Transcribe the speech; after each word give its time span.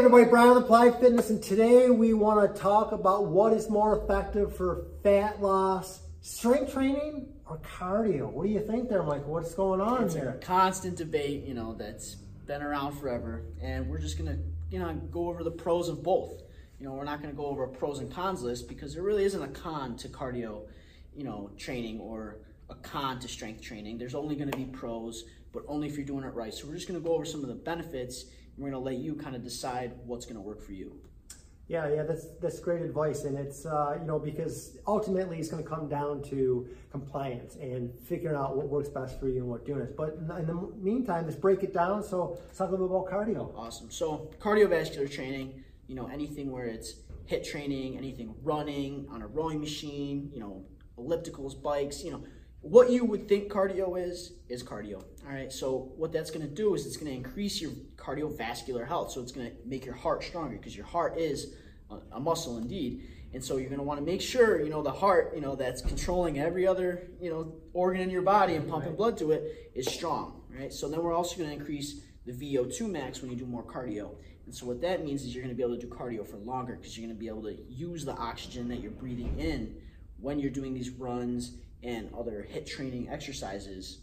everybody, 0.00 0.24
Brian 0.24 0.54
with 0.54 0.64
Applied 0.64 0.98
Fitness, 0.98 1.28
and 1.28 1.42
today 1.42 1.90
we 1.90 2.14
want 2.14 2.54
to 2.54 2.58
talk 2.58 2.92
about 2.92 3.26
what 3.26 3.52
is 3.52 3.68
more 3.68 4.02
effective 4.02 4.56
for 4.56 4.86
fat 5.02 5.42
loss, 5.42 6.00
strength 6.22 6.72
training 6.72 7.28
or 7.46 7.58
cardio. 7.58 8.32
What 8.32 8.46
do 8.46 8.48
you 8.50 8.60
think 8.60 8.88
there, 8.88 9.02
Michael? 9.02 9.34
What's 9.34 9.52
going 9.52 9.78
on 9.82 10.04
it's 10.04 10.14
there? 10.14 10.30
a 10.30 10.38
constant 10.38 10.96
debate, 10.96 11.44
you 11.44 11.52
know, 11.52 11.74
that's 11.74 12.14
been 12.46 12.62
around 12.62 12.98
forever, 12.98 13.44
and 13.60 13.90
we're 13.90 13.98
just 13.98 14.16
gonna, 14.16 14.38
you 14.70 14.78
know, 14.78 14.90
go 14.94 15.28
over 15.28 15.44
the 15.44 15.50
pros 15.50 15.90
of 15.90 16.02
both. 16.02 16.44
You 16.78 16.86
know, 16.86 16.94
we're 16.94 17.04
not 17.04 17.20
gonna 17.20 17.34
go 17.34 17.44
over 17.44 17.64
a 17.64 17.68
pros 17.68 17.98
and 17.98 18.10
cons 18.10 18.40
list 18.40 18.68
because 18.68 18.94
there 18.94 19.02
really 19.02 19.24
isn't 19.24 19.42
a 19.42 19.48
con 19.48 19.98
to 19.98 20.08
cardio, 20.08 20.62
you 21.14 21.24
know, 21.24 21.50
training 21.58 22.00
or 22.00 22.38
a 22.70 22.74
con 22.76 23.20
to 23.20 23.28
strength 23.28 23.60
training. 23.60 23.98
There's 23.98 24.14
only 24.14 24.34
gonna 24.34 24.56
be 24.56 24.64
pros, 24.64 25.24
but 25.52 25.62
only 25.68 25.88
if 25.88 25.96
you're 25.98 26.06
doing 26.06 26.24
it 26.24 26.32
right. 26.32 26.54
So 26.54 26.66
we're 26.66 26.74
just 26.76 26.88
gonna 26.88 27.00
go 27.00 27.12
over 27.12 27.26
some 27.26 27.42
of 27.42 27.48
the 27.48 27.54
benefits 27.54 28.24
we're 28.60 28.70
going 28.70 28.82
to 28.82 28.90
let 28.90 28.98
you 28.98 29.14
kind 29.14 29.34
of 29.34 29.42
decide 29.42 29.92
what's 30.04 30.26
going 30.26 30.36
to 30.36 30.42
work 30.42 30.62
for 30.62 30.72
you. 30.72 30.92
Yeah, 31.66 31.88
yeah, 31.88 32.02
that's 32.02 32.26
that's 32.42 32.58
great 32.58 32.82
advice, 32.82 33.22
and 33.22 33.38
it's 33.38 33.64
uh, 33.64 33.96
you 34.00 34.04
know 34.04 34.18
because 34.18 34.76
ultimately 34.88 35.38
it's 35.38 35.48
going 35.48 35.62
to 35.62 35.68
come 35.68 35.88
down 35.88 36.20
to 36.24 36.68
compliance 36.90 37.54
and 37.54 37.96
figuring 37.96 38.34
out 38.34 38.56
what 38.56 38.68
works 38.68 38.88
best 38.88 39.20
for 39.20 39.28
you 39.28 39.42
and 39.42 39.48
what 39.48 39.64
doing 39.64 39.82
it. 39.82 39.96
But 39.96 40.18
in 40.40 40.46
the 40.48 40.72
meantime, 40.80 41.26
let's 41.26 41.36
break 41.36 41.62
it 41.62 41.72
down. 41.72 42.02
So 42.02 42.38
let's 42.44 42.58
talk 42.58 42.70
a 42.70 42.72
little 42.72 42.88
bit 42.88 42.96
about 42.96 43.26
cardio. 43.26 43.56
Awesome. 43.56 43.88
So 43.88 44.32
cardiovascular 44.40 45.08
training, 45.08 45.62
you 45.86 45.94
know, 45.94 46.08
anything 46.08 46.50
where 46.50 46.66
it's 46.66 46.94
HIIT 47.30 47.48
training, 47.48 47.96
anything 47.96 48.34
running 48.42 49.06
on 49.08 49.22
a 49.22 49.28
rowing 49.28 49.60
machine, 49.60 50.28
you 50.34 50.40
know, 50.40 50.64
ellipticals, 50.98 51.60
bikes, 51.62 52.02
you 52.02 52.10
know, 52.10 52.24
what 52.62 52.90
you 52.90 53.04
would 53.04 53.28
think 53.28 53.50
cardio 53.50 53.98
is, 54.00 54.32
is 54.48 54.62
cardio. 54.62 55.02
All 55.26 55.32
right, 55.32 55.52
so 55.52 55.92
what 55.96 56.12
that's 56.12 56.30
gonna 56.30 56.46
do 56.46 56.74
is 56.74 56.86
it's 56.86 56.96
gonna 56.96 57.10
increase 57.10 57.60
your 57.60 57.70
cardiovascular 57.96 58.86
health. 58.86 59.12
So 59.12 59.20
it's 59.20 59.32
gonna 59.32 59.52
make 59.64 59.84
your 59.84 59.94
heart 59.94 60.22
stronger 60.22 60.56
because 60.56 60.76
your 60.76 60.86
heart 60.86 61.18
is 61.18 61.54
a 62.12 62.20
muscle 62.20 62.58
indeed. 62.58 63.08
And 63.32 63.42
so 63.42 63.56
you're 63.56 63.70
gonna 63.70 63.82
wanna 63.82 64.02
make 64.02 64.20
sure, 64.20 64.60
you 64.60 64.68
know, 64.68 64.82
the 64.82 64.92
heart, 64.92 65.32
you 65.34 65.40
know, 65.40 65.54
that's 65.54 65.80
controlling 65.80 66.38
every 66.38 66.66
other, 66.66 67.08
you 67.20 67.30
know, 67.30 67.54
organ 67.72 68.02
in 68.02 68.10
your 68.10 68.22
body 68.22 68.54
and 68.56 68.68
pumping 68.68 68.90
right. 68.90 68.98
blood 68.98 69.18
to 69.18 69.30
it 69.32 69.70
is 69.74 69.86
strong, 69.86 70.42
right? 70.50 70.72
So 70.72 70.88
then 70.88 71.02
we're 71.02 71.14
also 71.14 71.38
gonna 71.38 71.52
increase 71.52 72.02
the 72.26 72.32
VO2 72.32 72.90
max 72.90 73.22
when 73.22 73.30
you 73.30 73.36
do 73.36 73.46
more 73.46 73.64
cardio. 73.64 74.16
And 74.44 74.54
so 74.54 74.66
what 74.66 74.80
that 74.82 75.04
means 75.04 75.22
is 75.22 75.34
you're 75.34 75.42
gonna 75.42 75.54
be 75.54 75.62
able 75.62 75.76
to 75.76 75.80
do 75.80 75.86
cardio 75.86 76.26
for 76.26 76.36
longer 76.36 76.76
because 76.76 76.98
you're 76.98 77.06
gonna 77.06 77.18
be 77.18 77.28
able 77.28 77.44
to 77.44 77.56
use 77.68 78.04
the 78.04 78.14
oxygen 78.16 78.68
that 78.68 78.80
you're 78.80 78.90
breathing 78.90 79.38
in 79.38 79.76
when 80.18 80.38
you're 80.38 80.50
doing 80.50 80.74
these 80.74 80.90
runs 80.90 81.54
and 81.82 82.10
other 82.18 82.46
HIIT 82.52 82.66
training 82.66 83.08
exercises. 83.08 84.00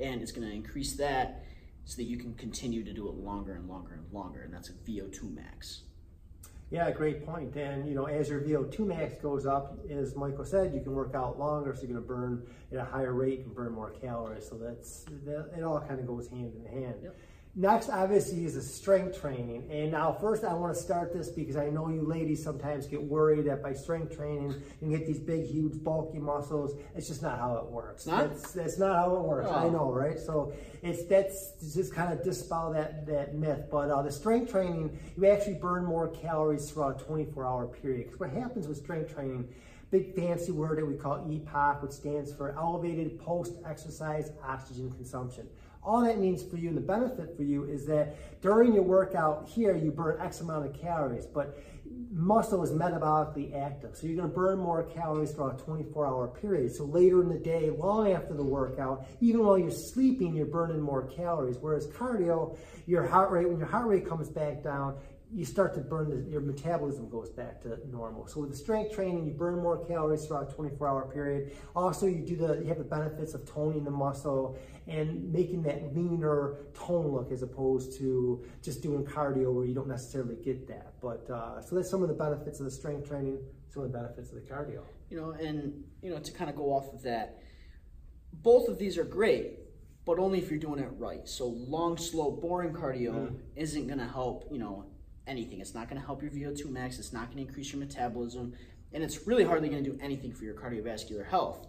And 0.00 0.22
it's 0.22 0.32
going 0.32 0.46
to 0.46 0.54
increase 0.54 0.96
that 0.96 1.44
so 1.84 1.96
that 1.96 2.04
you 2.04 2.18
can 2.18 2.34
continue 2.34 2.84
to 2.84 2.92
do 2.92 3.08
it 3.08 3.14
longer 3.14 3.54
and 3.54 3.68
longer 3.68 3.94
and 3.94 4.12
longer. 4.12 4.42
And 4.42 4.52
that's 4.52 4.68
a 4.68 4.72
VO2 4.72 5.34
max. 5.34 5.82
Yeah, 6.70 6.90
great 6.90 7.24
point. 7.24 7.56
And 7.56 7.88
you 7.88 7.94
know, 7.94 8.04
as 8.06 8.28
your 8.28 8.40
VO2 8.40 8.80
max 8.80 9.14
goes 9.22 9.46
up, 9.46 9.78
as 9.90 10.14
Michael 10.14 10.44
said, 10.44 10.74
you 10.74 10.80
can 10.80 10.92
work 10.92 11.14
out 11.14 11.38
longer, 11.38 11.74
so 11.74 11.82
you're 11.82 11.92
going 11.92 12.02
to 12.02 12.06
burn 12.06 12.46
at 12.70 12.78
a 12.78 12.84
higher 12.84 13.14
rate 13.14 13.40
and 13.40 13.54
burn 13.54 13.72
more 13.72 13.90
calories. 13.90 14.46
So 14.46 14.56
that's 14.56 15.04
that, 15.24 15.50
it. 15.56 15.62
All 15.62 15.80
kind 15.80 15.98
of 15.98 16.06
goes 16.06 16.28
hand 16.28 16.52
in 16.54 16.82
hand. 16.82 16.96
Yep. 17.02 17.16
Next, 17.54 17.90
obviously, 17.90 18.44
is 18.44 18.54
the 18.54 18.62
strength 18.62 19.20
training. 19.20 19.68
And 19.70 19.90
now, 19.90 20.12
first, 20.12 20.44
I 20.44 20.54
want 20.54 20.74
to 20.76 20.80
start 20.80 21.12
this 21.12 21.28
because 21.28 21.56
I 21.56 21.70
know 21.70 21.88
you 21.88 22.02
ladies 22.02 22.42
sometimes 22.42 22.86
get 22.86 23.02
worried 23.02 23.46
that 23.46 23.62
by 23.62 23.72
strength 23.72 24.16
training, 24.16 24.50
you 24.50 24.78
can 24.78 24.90
get 24.90 25.06
these 25.06 25.18
big, 25.18 25.44
huge, 25.44 25.82
bulky 25.82 26.18
muscles. 26.18 26.78
It's 26.94 27.08
just 27.08 27.22
not 27.22 27.38
how 27.38 27.56
it 27.56 27.66
works. 27.66 28.06
Not? 28.06 28.30
That's, 28.30 28.52
that's 28.52 28.78
not 28.78 28.96
how 28.96 29.16
it 29.16 29.22
works. 29.22 29.48
Oh. 29.50 29.54
I 29.54 29.68
know, 29.68 29.92
right? 29.92 30.18
So 30.18 30.52
it's 30.82 31.04
that's 31.06 31.54
just 31.74 31.92
kind 31.92 32.12
of 32.12 32.22
dispel 32.22 32.72
that, 32.74 33.06
that 33.06 33.34
myth. 33.34 33.64
But 33.70 33.90
uh, 33.90 34.02
the 34.02 34.12
strength 34.12 34.52
training, 34.52 34.96
you 35.16 35.26
actually 35.26 35.54
burn 35.54 35.84
more 35.84 36.08
calories 36.08 36.70
throughout 36.70 37.00
a 37.00 37.04
24-hour 37.04 37.66
period. 37.66 38.04
Because 38.06 38.20
what 38.20 38.30
happens 38.30 38.68
with 38.68 38.76
strength 38.76 39.12
training, 39.12 39.48
big 39.90 40.14
fancy 40.14 40.52
word 40.52 40.78
that 40.78 40.86
we 40.86 40.94
call 40.94 41.18
EPOC, 41.18 41.82
which 41.82 41.92
stands 41.92 42.32
for 42.32 42.54
Elevated 42.56 43.18
Post-Exercise 43.20 44.32
Oxygen 44.44 44.90
Consumption. 44.90 45.48
All 45.82 46.02
that 46.02 46.18
means 46.18 46.42
for 46.42 46.56
you 46.56 46.68
and 46.68 46.76
the 46.76 46.82
benefit 46.82 47.36
for 47.36 47.44
you 47.44 47.64
is 47.64 47.86
that 47.86 48.16
during 48.42 48.74
your 48.74 48.82
workout 48.82 49.48
here, 49.48 49.74
you 49.76 49.90
burn 49.90 50.20
X 50.20 50.40
amount 50.40 50.66
of 50.66 50.78
calories, 50.78 51.26
but 51.26 51.56
muscle 52.10 52.62
is 52.62 52.70
metabolically 52.70 53.56
active. 53.56 53.96
So 53.96 54.06
you're 54.06 54.16
gonna 54.16 54.28
burn 54.28 54.58
more 54.58 54.82
calories 54.82 55.32
for 55.32 55.52
a 55.52 55.56
24 55.56 56.06
hour 56.06 56.28
period. 56.28 56.74
So 56.74 56.84
later 56.84 57.22
in 57.22 57.28
the 57.28 57.38
day, 57.38 57.70
long 57.70 58.12
after 58.12 58.34
the 58.34 58.44
workout, 58.44 59.06
even 59.20 59.44
while 59.44 59.58
you're 59.58 59.70
sleeping, 59.70 60.34
you're 60.34 60.46
burning 60.46 60.80
more 60.80 61.06
calories. 61.06 61.56
Whereas 61.58 61.86
cardio, 61.86 62.58
your 62.86 63.06
heart 63.06 63.30
rate, 63.30 63.48
when 63.48 63.58
your 63.58 63.68
heart 63.68 63.86
rate 63.86 64.06
comes 64.06 64.28
back 64.28 64.62
down, 64.62 64.96
you 65.30 65.44
start 65.44 65.74
to 65.74 65.80
burn, 65.80 66.08
the, 66.08 66.30
your 66.30 66.40
metabolism 66.40 67.08
goes 67.10 67.28
back 67.30 67.60
to 67.62 67.78
normal. 67.90 68.26
So 68.26 68.40
with 68.40 68.50
the 68.50 68.56
strength 68.56 68.94
training, 68.94 69.26
you 69.26 69.32
burn 69.32 69.56
more 69.56 69.84
calories 69.86 70.24
throughout 70.24 70.50
a 70.50 70.54
24 70.54 70.88
hour 70.88 71.10
period. 71.12 71.52
Also, 71.76 72.06
you 72.06 72.24
do 72.24 72.36
the, 72.36 72.60
you 72.60 72.66
have 72.66 72.78
the 72.78 72.84
benefits 72.84 73.34
of 73.34 73.44
toning 73.44 73.84
the 73.84 73.90
muscle 73.90 74.58
and 74.86 75.30
making 75.30 75.62
that 75.64 75.94
leaner 75.94 76.56
tone 76.72 77.08
look 77.08 77.30
as 77.30 77.42
opposed 77.42 77.98
to 77.98 78.44
just 78.62 78.82
doing 78.82 79.04
cardio 79.04 79.52
where 79.52 79.66
you 79.66 79.74
don't 79.74 79.88
necessarily 79.88 80.36
get 80.36 80.66
that. 80.68 80.94
But, 81.02 81.28
uh, 81.30 81.60
so 81.60 81.76
that's 81.76 81.90
some 81.90 82.02
of 82.02 82.08
the 82.08 82.14
benefits 82.14 82.58
of 82.60 82.64
the 82.64 82.70
strength 82.70 83.08
training, 83.08 83.38
some 83.68 83.82
of 83.82 83.92
the 83.92 83.98
benefits 83.98 84.30
of 84.30 84.36
the 84.36 84.50
cardio. 84.50 84.82
You 85.10 85.20
know, 85.20 85.30
and, 85.32 85.84
you 86.02 86.10
know, 86.10 86.18
to 86.18 86.32
kind 86.32 86.48
of 86.48 86.56
go 86.56 86.72
off 86.72 86.92
of 86.94 87.02
that, 87.02 87.42
both 88.32 88.68
of 88.68 88.78
these 88.78 88.96
are 88.96 89.04
great 89.04 89.58
but 90.04 90.18
only 90.18 90.38
if 90.38 90.48
you're 90.48 90.58
doing 90.58 90.80
it 90.80 90.88
right. 90.96 91.28
So 91.28 91.48
long, 91.48 91.98
slow, 91.98 92.30
boring 92.30 92.72
cardio 92.72 93.12
mm. 93.12 93.36
isn't 93.56 93.88
going 93.88 93.98
to 93.98 94.06
help, 94.06 94.48
you 94.50 94.56
know, 94.56 94.86
anything. 95.28 95.60
It's 95.60 95.74
not 95.74 95.88
going 95.88 96.00
to 96.00 96.06
help 96.06 96.22
your 96.22 96.30
VO2 96.30 96.70
max. 96.70 96.98
It's 96.98 97.12
not 97.12 97.26
going 97.26 97.36
to 97.36 97.48
increase 97.48 97.72
your 97.72 97.80
metabolism. 97.80 98.54
And 98.92 99.04
it's 99.04 99.26
really 99.26 99.44
hardly 99.44 99.68
going 99.68 99.84
to 99.84 99.90
do 99.90 99.98
anything 100.02 100.32
for 100.32 100.44
your 100.44 100.54
cardiovascular 100.54 101.26
health. 101.26 101.66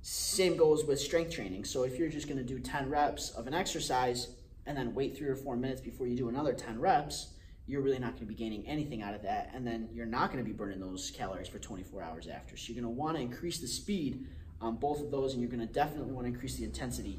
Same 0.00 0.56
goes 0.56 0.84
with 0.84 1.00
strength 1.00 1.32
training. 1.32 1.64
So 1.64 1.84
if 1.84 1.98
you're 1.98 2.08
just 2.08 2.26
going 2.26 2.38
to 2.38 2.44
do 2.44 2.58
10 2.58 2.90
reps 2.90 3.30
of 3.30 3.46
an 3.46 3.54
exercise 3.54 4.28
and 4.66 4.76
then 4.76 4.94
wait 4.94 5.16
three 5.16 5.28
or 5.28 5.36
four 5.36 5.56
minutes 5.56 5.80
before 5.80 6.06
you 6.06 6.16
do 6.16 6.28
another 6.28 6.52
10 6.52 6.80
reps, 6.80 7.28
you're 7.66 7.80
really 7.80 7.98
not 7.98 8.10
going 8.10 8.26
to 8.26 8.26
be 8.26 8.34
gaining 8.34 8.66
anything 8.66 9.02
out 9.02 9.14
of 9.14 9.22
that. 9.22 9.50
And 9.54 9.66
then 9.66 9.88
you're 9.92 10.06
not 10.06 10.32
going 10.32 10.42
to 10.42 10.48
be 10.48 10.54
burning 10.54 10.80
those 10.80 11.10
calories 11.10 11.48
for 11.48 11.58
24 11.58 12.02
hours 12.02 12.26
after. 12.26 12.56
So 12.56 12.72
you're 12.72 12.82
going 12.82 12.94
to 12.94 12.98
want 12.98 13.16
to 13.16 13.22
increase 13.22 13.60
the 13.60 13.66
speed 13.66 14.26
on 14.60 14.76
both 14.76 15.00
of 15.00 15.10
those 15.10 15.32
and 15.32 15.42
you're 15.42 15.50
going 15.50 15.66
to 15.66 15.72
definitely 15.72 16.12
want 16.12 16.26
to 16.26 16.32
increase 16.32 16.56
the 16.56 16.64
intensity. 16.64 17.18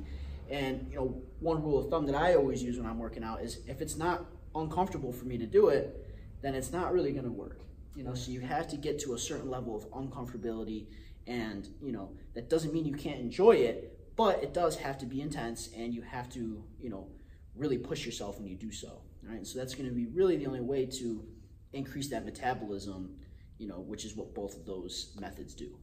And 0.50 0.88
you 0.90 0.98
know, 0.98 1.22
one 1.40 1.64
rule 1.64 1.80
of 1.80 1.90
thumb 1.90 2.06
that 2.06 2.16
I 2.16 2.36
always 2.36 2.62
use 2.64 2.78
when 2.78 2.86
I'm 2.86 3.00
working 3.00 3.24
out 3.24 3.42
is 3.42 3.60
if 3.68 3.82
it's 3.82 3.96
not 3.96 4.26
uncomfortable 4.56 5.12
for 5.12 5.26
me 5.26 5.38
to 5.38 5.46
do 5.46 5.70
it, 5.70 6.06
then 6.42 6.56
it's 6.56 6.72
not 6.72 6.94
really 6.94 7.12
going 7.12 7.26
to 7.26 7.32
work. 7.32 7.60
You 7.96 8.04
know, 8.04 8.14
so 8.14 8.32
you 8.32 8.42
have 8.42 8.68
to 8.70 8.78
get 8.78 9.00
to 9.00 9.14
a 9.14 9.18
certain 9.18 9.50
level 9.50 9.76
of 9.76 9.90
uncomfortability, 9.92 10.88
and 11.28 11.68
you 11.82 11.92
know 11.92 12.12
that 12.34 12.50
doesn't 12.50 12.74
mean 12.74 12.86
you 12.86 12.96
can't 12.96 13.20
enjoy 13.20 13.54
it, 13.54 13.98
but 14.16 14.44
it 14.44 14.54
does 14.54 14.76
have 14.78 14.98
to 15.00 15.06
be 15.06 15.22
intense, 15.22 15.70
and 15.76 15.94
you 15.94 16.02
have 16.02 16.30
to, 16.30 16.64
you 16.80 16.90
know, 16.90 17.08
really 17.56 17.78
push 17.78 18.06
yourself 18.06 18.38
when 18.38 18.48
you 18.48 18.56
do 18.56 18.72
so. 18.72 18.88
All 18.88 19.34
right, 19.34 19.46
so 19.48 19.58
that's 19.58 19.74
going 19.76 19.90
to 19.90 19.96
be 19.96 20.08
really 20.08 20.38
the 20.38 20.46
only 20.46 20.62
way 20.62 20.86
to 20.86 21.26
increase 21.74 22.10
that 22.10 22.26
metabolism, 22.26 23.16
you 23.58 23.68
know, 23.68 23.80
which 23.80 24.06
is 24.06 24.16
what 24.16 24.36
both 24.36 24.56
of 24.56 24.66
those 24.66 25.16
methods 25.20 25.54
do. 25.54 25.78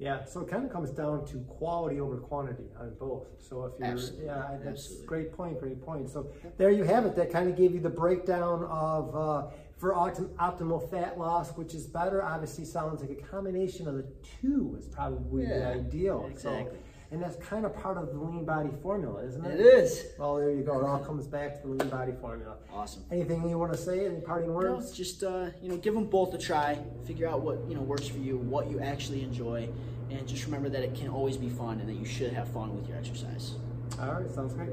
Yeah, 0.00 0.24
so 0.24 0.40
it 0.40 0.48
kind 0.48 0.64
of 0.64 0.72
comes 0.72 0.90
down 0.90 1.26
to 1.26 1.36
quality 1.40 2.00
over 2.00 2.16
quantity 2.16 2.64
on 2.80 2.94
both. 2.98 3.26
So 3.38 3.66
if 3.66 3.78
you're, 3.78 3.88
Absolutely. 3.88 4.24
yeah, 4.24 4.56
that's 4.64 4.86
Absolutely. 4.86 5.06
great 5.06 5.32
point, 5.34 5.60
great 5.60 5.84
point. 5.84 6.08
So 6.08 6.30
there 6.56 6.70
you 6.70 6.84
have 6.84 7.04
it. 7.04 7.14
That 7.16 7.30
kind 7.30 7.50
of 7.50 7.56
gave 7.56 7.74
you 7.74 7.80
the 7.80 7.90
breakdown 7.90 8.64
of 8.64 9.14
uh, 9.14 9.48
for 9.76 9.92
optim 9.92 10.28
optimal 10.36 10.90
fat 10.90 11.18
loss, 11.18 11.50
which 11.50 11.74
is 11.74 11.86
better. 11.86 12.22
Obviously, 12.22 12.64
sounds 12.64 13.02
like 13.02 13.10
a 13.10 13.22
combination 13.22 13.86
of 13.86 13.94
the 13.96 14.06
two 14.40 14.74
is 14.78 14.86
probably 14.86 15.42
yeah, 15.42 15.58
the 15.58 15.66
ideal. 15.66 16.26
Exactly. 16.30 16.78
So, 16.78 16.89
and 17.10 17.22
that's 17.22 17.36
kind 17.36 17.66
of 17.66 17.74
part 17.74 17.96
of 17.96 18.12
the 18.12 18.18
lean 18.18 18.44
body 18.44 18.70
formula, 18.82 19.24
isn't 19.24 19.44
it? 19.44 19.58
It 19.58 19.66
is. 19.66 20.06
Well, 20.18 20.36
there 20.36 20.50
you 20.50 20.62
go. 20.62 20.78
It 20.78 20.84
all 20.84 20.98
comes 21.00 21.26
back 21.26 21.60
to 21.60 21.66
the 21.66 21.74
lean 21.74 21.88
body 21.88 22.12
formula. 22.20 22.56
Awesome. 22.72 23.04
Anything 23.10 23.48
you 23.48 23.58
want 23.58 23.72
to 23.72 23.78
say? 23.78 24.06
Any 24.06 24.20
parting 24.20 24.52
words? 24.52 24.90
No, 24.90 24.94
just 24.94 25.22
uh, 25.24 25.46
you 25.60 25.68
know, 25.68 25.76
give 25.76 25.94
them 25.94 26.06
both 26.06 26.32
a 26.34 26.38
try. 26.38 26.78
Figure 27.04 27.28
out 27.28 27.40
what 27.40 27.58
you 27.68 27.74
know 27.74 27.82
works 27.82 28.06
for 28.06 28.18
you, 28.18 28.38
what 28.38 28.70
you 28.70 28.80
actually 28.80 29.22
enjoy, 29.22 29.68
and 30.10 30.26
just 30.26 30.44
remember 30.44 30.68
that 30.68 30.82
it 30.82 30.94
can 30.94 31.08
always 31.08 31.36
be 31.36 31.48
fun, 31.48 31.80
and 31.80 31.88
that 31.88 31.96
you 31.96 32.06
should 32.06 32.32
have 32.32 32.48
fun 32.48 32.76
with 32.76 32.88
your 32.88 32.96
exercise. 32.96 33.54
All 34.00 34.12
right, 34.14 34.30
sounds 34.30 34.54
great. 34.54 34.70